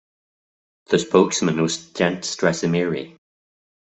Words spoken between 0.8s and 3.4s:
The spokesman was Gent Strazimiri.